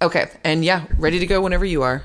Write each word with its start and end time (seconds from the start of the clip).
Okay, 0.00 0.26
and 0.44 0.64
yeah, 0.64 0.86
ready 0.96 1.18
to 1.18 1.26
go 1.26 1.40
whenever 1.40 1.64
you 1.64 1.82
are. 1.82 2.04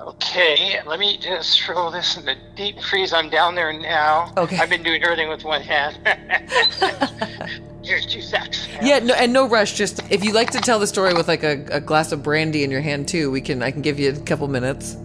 Okay, 0.00 0.80
let 0.84 0.98
me 0.98 1.16
just 1.16 1.62
throw 1.62 1.90
this 1.90 2.18
in 2.18 2.26
the 2.26 2.36
deep 2.56 2.78
freeze. 2.78 3.14
I'm 3.14 3.30
down 3.30 3.54
there 3.54 3.72
now. 3.72 4.32
Okay. 4.36 4.58
I've 4.58 4.68
been 4.68 4.82
doing 4.82 5.02
everything 5.02 5.30
with 5.30 5.44
one 5.44 5.62
hand. 5.62 5.98
Here's 7.82 8.04
two 8.04 8.20
sacks. 8.20 8.68
Yeah, 8.82 8.98
no, 8.98 9.14
and 9.14 9.32
no 9.32 9.48
rush. 9.48 9.74
Just 9.74 10.02
if 10.10 10.22
you 10.22 10.32
like 10.32 10.50
to 10.50 10.60
tell 10.60 10.78
the 10.78 10.86
story 10.86 11.14
with 11.14 11.26
like 11.26 11.42
a, 11.42 11.64
a 11.70 11.80
glass 11.80 12.12
of 12.12 12.22
brandy 12.22 12.64
in 12.64 12.70
your 12.70 12.82
hand 12.82 13.08
too, 13.08 13.30
we 13.30 13.40
can. 13.40 13.62
I 13.62 13.70
can 13.70 13.80
give 13.80 13.98
you 13.98 14.10
a 14.10 14.16
couple 14.20 14.46
minutes. 14.48 14.96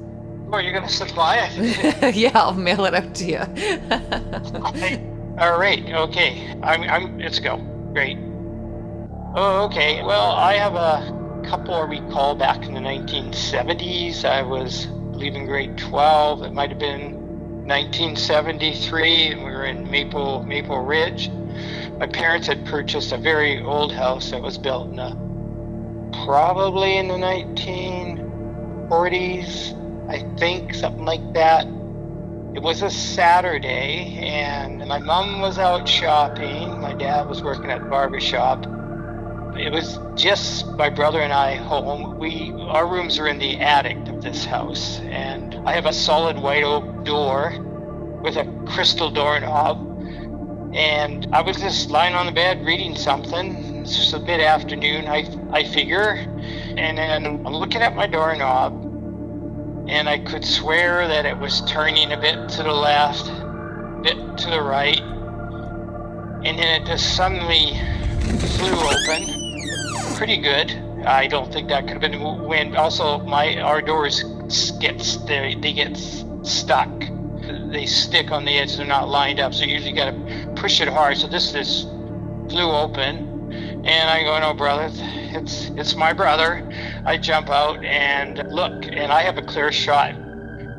Oh, 0.51 0.57
you're 0.57 0.73
gonna 0.73 0.89
supply 0.89 1.49
it? 1.49 2.15
yeah, 2.15 2.31
I'll 2.33 2.53
mail 2.53 2.83
it 2.85 2.93
out 2.93 3.15
to 3.15 3.25
you. 3.25 3.39
All 5.39 5.57
right. 5.57 5.85
Okay. 5.85 6.59
I'm. 6.61 6.83
I'm. 6.83 7.19
Let's 7.19 7.39
go. 7.39 7.57
Great. 7.93 8.17
Oh, 9.35 9.67
okay. 9.69 10.03
Well, 10.03 10.31
I 10.31 10.55
have 10.55 10.75
a 10.75 11.18
couple 11.43 11.73
I 11.73 11.81
recall 11.81 12.35
back 12.35 12.65
in 12.65 12.73
the 12.73 12.79
1970s. 12.79 14.23
I 14.25 14.41
was 14.41 14.87
leaving 15.11 15.45
grade 15.45 15.77
12. 15.77 16.43
It 16.43 16.53
might 16.53 16.69
have 16.69 16.79
been 16.79 17.67
1973, 17.67 19.33
and 19.33 19.43
we 19.43 19.51
were 19.51 19.65
in 19.65 19.89
Maple 19.89 20.43
Maple 20.43 20.79
Ridge. 20.79 21.29
My 21.99 22.07
parents 22.07 22.47
had 22.47 22.65
purchased 22.65 23.11
a 23.11 23.17
very 23.17 23.61
old 23.61 23.91
house 23.91 24.31
that 24.31 24.41
was 24.41 24.57
built 24.57 24.89
in 24.89 24.95
the 24.95 25.11
probably 26.25 26.97
in 26.97 27.07
the 27.07 27.15
1940s, 27.15 30.09
I 30.09 30.23
think, 30.37 30.73
something 30.73 31.05
like 31.05 31.33
that. 31.33 31.67
It 32.55 32.63
was 32.63 32.81
a 32.81 32.89
Saturday, 32.89 34.17
and 34.17 34.79
my 34.87 34.97
mom 34.97 35.39
was 35.39 35.59
out 35.59 35.87
shopping. 35.87 36.81
My 36.81 36.93
dad 36.93 37.29
was 37.29 37.43
working 37.43 37.69
at 37.69 37.81
a 37.81 37.85
barber 37.85 38.19
shop. 38.19 38.65
It 39.57 39.71
was 39.71 39.99
just 40.15 40.67
my 40.77 40.89
brother 40.89 41.21
and 41.21 41.33
I 41.33 41.55
home. 41.55 42.17
We 42.17 42.53
our 42.69 42.87
rooms 42.87 43.19
are 43.19 43.27
in 43.27 43.39
the 43.39 43.59
attic 43.59 43.97
of 44.07 44.21
this 44.21 44.45
house, 44.45 44.99
and 45.01 45.55
I 45.65 45.73
have 45.73 45.85
a 45.85 45.93
solid 45.93 46.37
white 46.39 46.63
oak 46.63 47.03
door 47.03 47.53
with 48.21 48.37
a 48.37 48.45
crystal 48.67 49.09
doorknob. 49.09 49.85
And 50.73 51.27
I 51.33 51.41
was 51.41 51.57
just 51.57 51.89
lying 51.89 52.13
on 52.13 52.25
the 52.25 52.31
bed 52.31 52.63
reading 52.65 52.95
something. 52.95 53.77
It's 53.81 53.97
just 53.97 54.13
a 54.13 54.19
bit 54.19 54.39
afternoon, 54.39 55.07
I 55.07 55.27
I 55.51 55.63
figure, 55.63 56.13
and 56.77 56.97
then 56.97 57.25
I'm 57.25 57.53
looking 57.53 57.81
at 57.81 57.95
my 57.95 58.07
doorknob, 58.07 58.73
and 59.89 60.07
I 60.07 60.19
could 60.19 60.45
swear 60.45 61.07
that 61.07 61.25
it 61.25 61.37
was 61.37 61.61
turning 61.61 62.11
a 62.11 62.17
bit 62.17 62.49
to 62.49 62.63
the 62.63 62.71
left, 62.71 63.27
a 63.27 63.99
bit 64.03 64.37
to 64.37 64.49
the 64.49 64.61
right, 64.61 65.01
and 66.45 66.57
then 66.57 66.81
it 66.81 66.85
just 66.85 67.15
suddenly 67.15 67.73
flew 68.57 68.75
open. 68.75 69.38
Pretty 70.19 70.35
good. 70.35 70.71
I 71.05 71.27
don't 71.27 71.49
think 71.49 71.69
that 71.69 71.87
could 71.87 72.03
have 72.03 72.11
been 72.11 72.43
when. 72.43 72.75
Also, 72.75 73.19
my 73.19 73.57
our 73.61 73.81
doors 73.81 74.21
get 74.81 74.97
they, 75.25 75.55
they 75.55 75.71
get 75.71 75.95
stuck. 76.43 76.89
They 77.71 77.85
stick 77.85 78.29
on 78.29 78.43
the 78.43 78.57
edge. 78.57 78.75
They're 78.75 78.85
not 78.85 79.07
lined 79.07 79.39
up, 79.39 79.53
so 79.53 79.63
you 79.63 79.75
usually 79.75 79.93
got 79.93 80.11
to 80.11 80.53
push 80.57 80.81
it 80.81 80.89
hard. 80.89 81.15
So 81.15 81.27
this 81.27 81.53
just 81.53 81.87
flew 82.49 82.69
open, 82.69 83.53
and 83.85 84.09
I 84.09 84.23
go, 84.23 84.37
"No, 84.41 84.53
brother, 84.53 84.89
it's 84.91 85.69
it's 85.77 85.95
my 85.95 86.11
brother." 86.11 86.69
I 87.05 87.15
jump 87.15 87.49
out 87.49 87.81
and 87.85 88.43
look, 88.51 88.87
and 88.87 89.13
I 89.13 89.21
have 89.21 89.37
a 89.37 89.41
clear 89.41 89.71
shot 89.71 90.15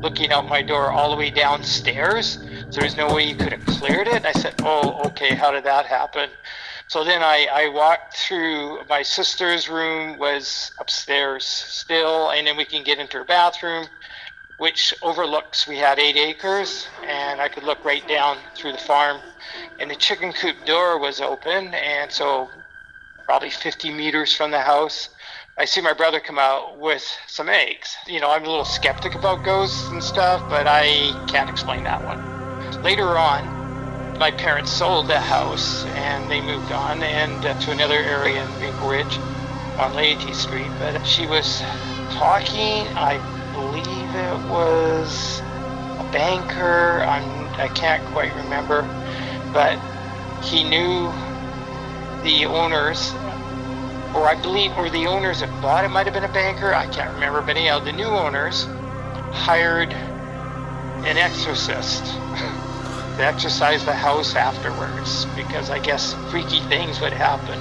looking 0.03 0.31
out 0.31 0.47
my 0.47 0.61
door 0.61 0.91
all 0.91 1.09
the 1.09 1.17
way 1.17 1.31
downstairs. 1.31 2.37
So 2.69 2.79
there's 2.79 2.95
no 2.95 3.11
way 3.11 3.23
you 3.23 3.35
could 3.35 3.53
have 3.53 3.65
cleared 3.65 4.07
it. 4.07 4.23
I 4.23 4.33
said, 4.33 4.53
"Oh, 4.61 5.01
okay. 5.05 5.33
How 5.33 5.49
did 5.49 5.63
that 5.63 5.87
happen?" 5.87 6.29
So 6.91 7.05
then 7.05 7.23
I, 7.23 7.47
I 7.49 7.69
walked 7.69 8.17
through 8.17 8.81
my 8.89 9.01
sister's 9.01 9.69
room 9.69 10.17
was 10.17 10.73
upstairs 10.77 11.45
still, 11.45 12.31
and 12.31 12.45
then 12.45 12.57
we 12.57 12.65
can 12.65 12.83
get 12.83 12.99
into 12.99 13.19
her 13.19 13.23
bathroom, 13.23 13.87
which 14.57 14.93
overlooks 15.01 15.65
we 15.65 15.77
had 15.77 15.99
eight 15.99 16.17
acres, 16.17 16.89
and 17.07 17.39
I 17.39 17.47
could 17.47 17.63
look 17.63 17.85
right 17.85 18.05
down 18.09 18.39
through 18.55 18.73
the 18.73 18.77
farm. 18.77 19.21
And 19.79 19.89
the 19.89 19.95
chicken 19.95 20.33
coop 20.33 20.57
door 20.65 20.99
was 20.99 21.21
open, 21.21 21.73
and 21.73 22.11
so 22.11 22.49
probably 23.23 23.51
50 23.51 23.93
meters 23.93 24.35
from 24.35 24.51
the 24.51 24.59
house, 24.59 25.07
I 25.57 25.63
see 25.63 25.79
my 25.79 25.93
brother 25.93 26.19
come 26.19 26.39
out 26.39 26.77
with 26.77 27.05
some 27.25 27.47
eggs. 27.47 27.95
You 28.05 28.19
know, 28.19 28.31
I'm 28.31 28.43
a 28.43 28.49
little 28.49 28.65
skeptic 28.65 29.15
about 29.15 29.45
ghosts 29.45 29.87
and 29.91 30.03
stuff, 30.03 30.41
but 30.49 30.67
I 30.67 31.13
can't 31.29 31.49
explain 31.49 31.85
that 31.85 32.03
one. 32.03 32.83
Later 32.83 33.17
on, 33.17 33.60
my 34.21 34.29
parents 34.29 34.71
sold 34.71 35.07
the 35.07 35.19
house 35.19 35.83
and 35.85 36.29
they 36.29 36.39
moved 36.41 36.71
on 36.71 37.01
and 37.01 37.43
uh, 37.43 37.59
to 37.59 37.71
another 37.71 37.95
area 37.95 38.45
in 38.45 38.59
Maple 38.59 38.87
Ridge 38.87 39.17
on 39.79 39.95
Laity 39.95 40.31
Street. 40.31 40.69
But 40.77 41.03
she 41.07 41.25
was 41.25 41.59
talking, 42.11 42.85
I 42.95 43.17
believe 43.51 43.87
it 43.87 44.47
was 44.47 45.39
a 45.39 46.07
banker. 46.13 47.01
I'm, 47.01 47.47
I 47.59 47.67
can't 47.69 48.05
quite 48.13 48.31
remember, 48.35 48.83
but 49.53 49.79
he 50.45 50.63
knew 50.63 51.11
the 52.21 52.45
owners, 52.45 53.13
or 54.13 54.27
I 54.27 54.37
believe, 54.39 54.71
or 54.77 54.91
the 54.91 55.07
owners 55.07 55.39
that 55.39 55.49
bought 55.63 55.83
it 55.83 55.89
might 55.89 56.05
have 56.05 56.13
been 56.13 56.25
a 56.25 56.31
banker. 56.31 56.75
I 56.75 56.85
can't 56.85 57.11
remember, 57.15 57.41
but 57.41 57.57
anyhow, 57.57 57.79
the 57.79 57.91
new 57.91 58.05
owners 58.05 58.65
hired 59.33 59.91
an 59.91 61.17
exorcist 61.17 62.03
to 63.21 63.27
exorcise 63.27 63.85
the 63.85 63.93
house 63.93 64.35
afterwards 64.35 65.25
because 65.35 65.69
I 65.69 65.77
guess 65.77 66.15
freaky 66.31 66.59
things 66.61 66.99
would 67.01 67.13
happen. 67.13 67.59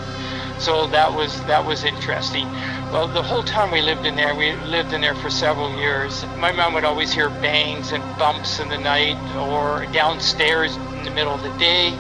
So 0.59 0.87
that 0.87 1.13
was 1.13 1.39
that 1.45 1.65
was 1.65 1.85
interesting. 1.85 2.47
Well, 2.91 3.07
the 3.07 3.23
whole 3.23 3.43
time 3.43 3.71
we 3.71 3.83
lived 3.83 4.07
in 4.07 4.17
there, 4.17 4.35
we 4.35 4.53
lived 4.69 4.95
in 4.95 5.03
there 5.03 5.15
for 5.15 5.29
several 5.29 5.71
years. 5.77 6.25
My 6.39 6.51
mom 6.51 6.73
would 6.75 6.85
always 6.85 7.13
hear 7.13 7.29
bangs 7.29 7.93
and 7.93 8.03
bumps 8.19 8.59
in 8.59 8.71
the 8.71 8.79
night 8.79 9.19
or 9.37 9.85
downstairs 9.93 10.77
in 10.77 11.05
the 11.05 11.11
middle 11.11 11.35
of 11.35 11.43
the 11.43 11.57
day. 11.59 11.91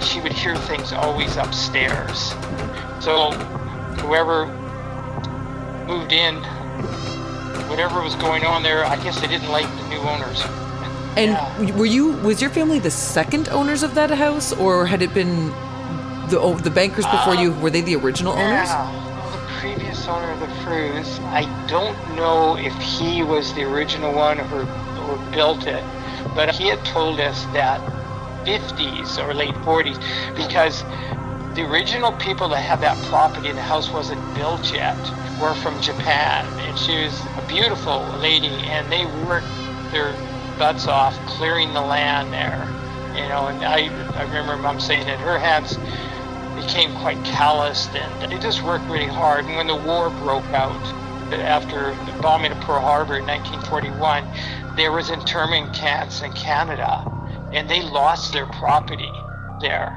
She 0.00 0.20
would 0.20 0.32
hear 0.32 0.56
things 0.56 0.92
always 0.92 1.36
upstairs. 1.36 2.30
So 2.98 3.30
whoever 4.02 4.46
moved 5.86 6.10
in, 6.10 6.42
whatever 7.68 8.02
was 8.02 8.16
going 8.16 8.44
on 8.44 8.64
there, 8.64 8.84
I 8.84 8.96
guess 9.02 9.20
they 9.20 9.28
didn't 9.28 9.50
like 9.50 9.68
the 9.76 9.88
new 9.90 10.00
owners. 10.00 10.65
And 11.16 11.32
Yeah. 11.32 11.76
were 11.76 11.86
you 11.86 12.12
was 12.12 12.40
your 12.42 12.50
family 12.50 12.78
the 12.78 12.90
second 12.90 13.48
owners 13.48 13.82
of 13.82 13.94
that 13.94 14.10
house, 14.10 14.52
or 14.52 14.86
had 14.86 15.00
it 15.02 15.14
been 15.14 15.50
the 16.28 16.38
oh, 16.38 16.54
the 16.54 16.70
bankers 16.70 17.06
before 17.06 17.34
you? 17.34 17.52
Uh, 17.52 17.60
were 17.60 17.70
they 17.70 17.80
the 17.80 17.96
original 17.96 18.34
owners? 18.34 18.68
Yeah, 18.68 18.90
the 19.32 19.38
previous 19.60 20.06
owner 20.08 20.30
of 20.32 20.40
the 20.40 20.46
Fruze, 20.62 21.18
I 21.32 21.44
don't 21.66 21.96
know 22.16 22.56
if 22.56 22.74
he 22.82 23.22
was 23.22 23.52
the 23.54 23.62
original 23.62 24.12
one 24.12 24.38
or, 24.40 24.62
or 25.08 25.18
built 25.32 25.66
it, 25.66 25.82
but 26.34 26.54
he 26.54 26.68
had 26.68 26.84
told 26.84 27.18
us 27.20 27.44
that 27.52 27.80
50s 28.44 29.18
or 29.18 29.32
late 29.34 29.54
40s 29.66 29.98
because 30.36 30.84
the 31.54 31.62
original 31.62 32.12
people 32.12 32.48
that 32.50 32.60
had 32.60 32.80
that 32.82 32.96
property, 33.06 33.50
the 33.52 33.62
house 33.62 33.90
wasn't 33.90 34.20
built 34.34 34.72
yet, 34.72 34.96
were 35.40 35.54
from 35.54 35.80
Japan. 35.80 36.44
And 36.60 36.78
she 36.78 37.04
was 37.04 37.18
a 37.38 37.44
beautiful 37.48 38.04
lady, 38.20 38.54
and 38.68 38.90
they 38.92 39.06
worked 39.26 39.46
their 39.90 40.14
butts 40.58 40.86
off 40.86 41.14
clearing 41.26 41.72
the 41.72 41.80
land 41.80 42.32
there. 42.32 42.66
You 43.14 43.28
know, 43.28 43.46
and 43.46 43.64
I, 43.64 43.88
I 44.18 44.22
remember 44.24 44.56
mom 44.56 44.80
saying 44.80 45.06
that 45.06 45.18
her 45.20 45.38
hands 45.38 45.76
became 46.56 46.94
quite 46.96 47.22
calloused 47.24 47.94
and 47.94 48.32
they 48.32 48.38
just 48.38 48.62
worked 48.62 48.84
really 48.86 49.06
hard. 49.06 49.44
And 49.44 49.56
when 49.56 49.66
the 49.66 49.76
war 49.76 50.10
broke 50.10 50.44
out, 50.46 50.80
after 51.32 51.94
the 52.10 52.22
bombing 52.22 52.52
of 52.52 52.60
Pearl 52.60 52.80
Harbor 52.80 53.16
in 53.16 53.26
1941, 53.26 54.76
there 54.76 54.92
was 54.92 55.10
internment 55.10 55.74
camps 55.74 56.22
in 56.22 56.32
Canada, 56.32 57.10
and 57.52 57.68
they 57.68 57.82
lost 57.82 58.32
their 58.32 58.46
property 58.46 59.10
there. 59.60 59.96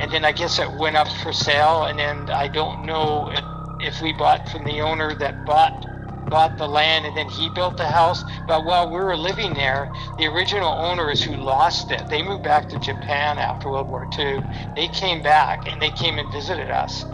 And 0.00 0.10
then 0.10 0.24
I 0.24 0.32
guess 0.32 0.58
it 0.58 0.70
went 0.72 0.96
up 0.96 1.08
for 1.22 1.32
sale, 1.32 1.84
and 1.84 1.98
then 1.98 2.30
I 2.30 2.48
don't 2.48 2.84
know 2.84 3.30
if, 3.30 3.94
if 3.94 4.02
we 4.02 4.12
bought 4.12 4.48
from 4.48 4.64
the 4.64 4.80
owner 4.80 5.14
that 5.14 5.44
bought 5.44 5.86
bought 6.30 6.56
the 6.58 6.66
land 6.66 7.06
and 7.06 7.16
then 7.16 7.28
he 7.28 7.48
built 7.50 7.76
the 7.76 7.86
house. 7.88 8.24
But 8.46 8.64
while 8.64 8.88
we 8.90 8.98
were 8.98 9.16
living 9.16 9.54
there, 9.54 9.90
the 10.18 10.26
original 10.26 10.72
owners 10.72 11.22
who 11.22 11.36
lost 11.36 11.90
it, 11.90 12.08
they 12.08 12.22
moved 12.22 12.42
back 12.42 12.68
to 12.70 12.78
Japan 12.78 13.38
after 13.38 13.70
World 13.70 13.88
War 13.88 14.06
II. 14.18 14.42
They 14.76 14.88
came 14.88 15.22
back 15.22 15.68
and 15.70 15.80
they 15.80 15.90
came 15.90 16.18
and 16.18 16.30
visited 16.32 16.70
us. 16.70 17.04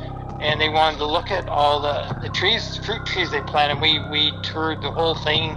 And 0.41 0.61
they 0.61 0.69
wanted 0.69 0.99
to 0.99 1.07
look 1.07 1.31
at 1.31 1.49
all 1.49 1.81
the, 1.81 2.17
the 2.23 2.31
trees, 2.31 2.77
fruit 2.79 3.05
trees 3.05 3.31
they 3.31 3.43
planted. 3.43 3.81
We, 3.81 3.99
we 4.11 4.33
toured 4.43 4.81
the 4.83 4.91
whole 4.91 5.15
thing 5.15 5.57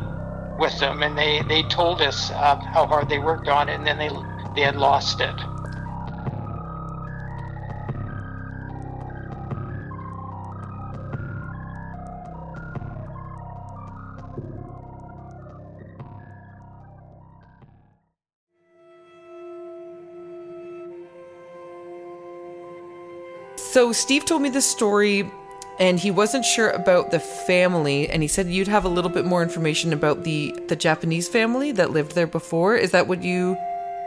with 0.59 0.77
them 0.79 1.03
and 1.03 1.17
they, 1.17 1.41
they 1.47 1.63
told 1.63 2.01
us 2.01 2.31
uh, 2.31 2.59
how 2.73 2.85
hard 2.85 3.09
they 3.09 3.19
worked 3.19 3.47
on 3.47 3.69
it 3.69 3.75
and 3.75 3.87
then 3.87 3.97
they, 3.97 4.09
they 4.55 4.61
had 4.61 4.75
lost 4.75 5.21
it. 5.21 5.52
So 23.73 23.91
Steve 23.91 24.23
told 24.23 24.43
me 24.43 24.49
this 24.49 24.69
story 24.69 25.31
and 25.79 25.99
he 25.99 26.11
wasn't 26.11 26.45
sure 26.45 26.69
about 26.69 27.09
the 27.09 27.19
family 27.19 28.07
and 28.07 28.21
he 28.21 28.27
said 28.27 28.45
you'd 28.45 28.67
have 28.67 28.85
a 28.85 28.87
little 28.87 29.09
bit 29.09 29.25
more 29.25 29.41
information 29.41 29.93
about 29.93 30.23
the 30.23 30.55
the 30.67 30.75
Japanese 30.75 31.27
family 31.27 31.71
that 31.71 31.89
lived 31.89 32.13
there 32.13 32.27
before. 32.27 32.75
Is 32.75 32.91
that 32.91 33.07
what 33.07 33.23
you 33.23 33.57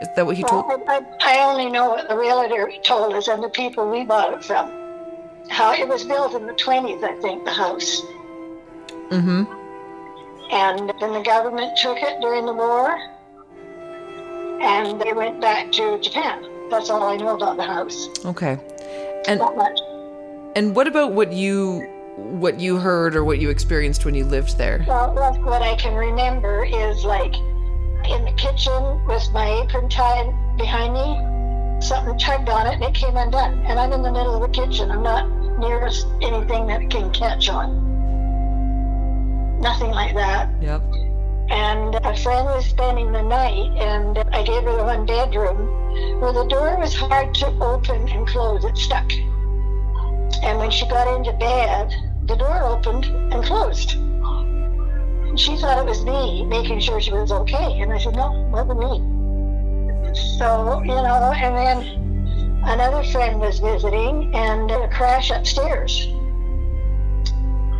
is 0.00 0.06
that 0.14 0.24
what 0.24 0.36
he 0.36 0.44
told? 0.44 0.68
Well, 0.68 0.84
I, 0.86 1.04
I 1.20 1.50
only 1.50 1.68
know 1.68 1.88
what 1.88 2.08
the 2.08 2.16
realtor 2.16 2.70
told 2.84 3.12
us 3.14 3.26
and 3.26 3.42
the 3.42 3.48
people 3.48 3.90
we 3.90 4.04
bought 4.04 4.34
it 4.34 4.44
from. 4.44 4.70
How 5.48 5.74
it 5.74 5.88
was 5.88 6.04
built 6.04 6.34
in 6.34 6.46
the 6.46 6.52
20s, 6.52 7.02
I 7.02 7.20
think, 7.20 7.44
the 7.44 7.50
house. 7.50 8.02
Mm-hmm. 9.10 9.42
And 10.52 10.92
then 11.00 11.12
the 11.12 11.24
government 11.24 11.76
took 11.76 11.98
it 11.98 12.20
during 12.20 12.46
the 12.46 12.54
war 12.54 12.96
and 14.62 15.00
they 15.00 15.12
went 15.12 15.40
back 15.40 15.72
to 15.72 15.98
Japan. 15.98 16.48
That's 16.70 16.88
all 16.88 17.02
I 17.02 17.16
know 17.16 17.34
about 17.34 17.56
the 17.56 17.64
house. 17.64 18.08
Okay. 18.24 18.60
And 19.28 19.42
and 20.54 20.74
what 20.74 20.86
about 20.86 21.12
what 21.12 21.32
you 21.32 21.80
what 22.16 22.60
you 22.60 22.78
heard 22.78 23.14
or 23.14 23.24
what 23.24 23.38
you 23.38 23.50
experienced 23.50 24.04
when 24.04 24.14
you 24.14 24.24
lived 24.24 24.56
there? 24.56 24.84
Well, 24.88 25.12
what 25.14 25.62
I 25.62 25.74
can 25.76 25.94
remember 25.94 26.64
is 26.64 27.04
like 27.04 27.34
in 28.08 28.24
the 28.24 28.32
kitchen 28.36 29.04
with 29.06 29.30
my 29.32 29.62
apron 29.62 29.88
tied 29.88 30.32
behind 30.56 30.94
me, 30.94 31.80
something 31.80 32.18
tugged 32.18 32.48
on 32.48 32.66
it 32.66 32.74
and 32.74 32.84
it 32.84 32.94
came 32.94 33.16
undone. 33.16 33.58
And 33.66 33.78
I'm 33.78 33.92
in 33.92 34.02
the 34.02 34.12
middle 34.12 34.42
of 34.42 34.50
the 34.50 34.54
kitchen. 34.56 34.90
I'm 34.90 35.02
not 35.02 35.28
near 35.58 35.86
anything 36.22 36.66
that 36.68 36.82
it 36.82 36.90
can 36.90 37.12
catch 37.12 37.48
on. 37.48 37.84
Nothing 39.60 39.90
like 39.90 40.14
that. 40.14 40.50
Yep. 40.60 40.82
And 41.48 41.94
a 41.94 42.16
friend 42.16 42.46
was 42.46 42.66
spending 42.66 43.12
the 43.12 43.22
night, 43.22 43.70
and 43.76 44.18
I 44.32 44.42
gave 44.42 44.64
her 44.64 44.76
the 44.76 44.84
one 44.84 45.06
bedroom 45.06 46.20
where 46.20 46.32
the 46.32 46.44
door 46.44 46.76
was 46.78 46.94
hard 46.94 47.34
to 47.36 47.46
open 47.60 48.08
and 48.08 48.26
close. 48.26 48.64
It 48.64 48.76
stuck. 48.76 49.10
And 50.42 50.58
when 50.58 50.70
she 50.70 50.86
got 50.88 51.06
into 51.16 51.32
bed, 51.32 51.94
the 52.26 52.36
door 52.36 52.62
opened 52.62 53.04
and 53.04 53.44
closed. 53.44 53.90
She 55.38 55.56
thought 55.56 55.78
it 55.78 55.86
was 55.86 56.04
me 56.04 56.44
making 56.44 56.80
sure 56.80 57.00
she 57.00 57.12
was 57.12 57.30
okay. 57.30 57.80
And 57.80 57.92
I 57.92 57.98
said, 57.98 58.16
no, 58.16 58.32
it 58.32 58.50
wasn't 58.50 58.80
me. 58.80 59.16
So, 60.38 60.82
you 60.82 60.94
know, 60.94 61.32
and 61.34 61.54
then 61.54 62.62
another 62.64 63.04
friend 63.04 63.38
was 63.40 63.58
visiting 63.58 64.34
and 64.34 64.70
a 64.70 64.88
crash 64.88 65.30
upstairs. 65.30 66.06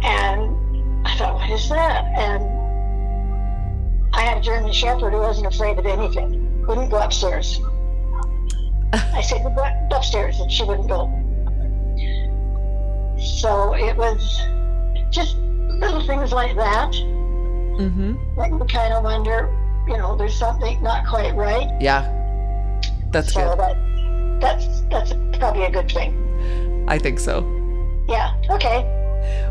And 0.03 0.55
I 1.07 1.17
thought, 1.17 1.35
what 1.35 1.51
is 1.51 1.69
that? 1.71 2.05
And 2.17 2.56
had 4.27 4.39
a 4.39 4.41
German 4.41 4.73
Shepherd 4.73 5.13
who 5.13 5.19
wasn't 5.19 5.47
afraid 5.47 5.79
of 5.79 5.87
anything, 5.87 6.67
wouldn't 6.67 6.91
go 6.91 6.99
upstairs. 6.99 7.61
I 8.93 9.21
said, 9.23 9.43
go 9.43 9.97
upstairs, 9.97 10.41
and 10.41 10.51
she 10.51 10.65
wouldn't 10.65 10.89
go. 10.89 11.07
So 13.41 13.75
it 13.75 13.97
was 13.97 14.41
just 15.11 15.37
little 15.37 16.05
things 16.07 16.33
like 16.33 16.57
that 16.57 16.93
Mm-hmm. 17.77 18.15
that 18.37 18.49
you 18.49 18.59
kind 18.73 18.95
of 18.95 19.05
wonder, 19.05 19.55
you 19.87 19.99
know, 19.99 20.17
there's 20.17 20.35
something 20.39 20.83
not 20.83 21.07
quite 21.07 21.35
right. 21.35 21.69
Yeah. 21.79 22.11
That's 23.11 23.35
so 23.35 23.51
good. 23.51 23.59
that 23.59 24.41
that's 24.41 24.81
that's 24.91 25.13
probably 25.39 25.65
a 25.65 25.71
good 25.71 25.91
thing. 25.91 26.87
I 26.89 26.99
think 26.99 27.19
so. 27.21 27.45
Yeah. 28.09 28.33
Okay. 28.49 28.81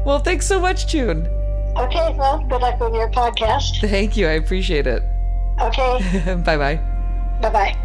Well, 0.07 0.17
thanks 0.17 0.47
so 0.47 0.59
much, 0.59 0.87
June. 0.87 1.27
Okay. 1.77 2.15
Well, 2.17 2.39
good 2.39 2.61
luck 2.61 2.79
with 2.79 2.93
your 2.93 3.09
podcast. 3.09 3.81
Thank 3.81 4.15
you. 4.15 4.27
I 4.27 4.31
appreciate 4.31 4.87
it. 4.87 5.03
Okay. 5.59 6.35
bye 6.45 6.57
bye. 6.57 6.79
bye 7.41 7.49
bye. 7.49 7.75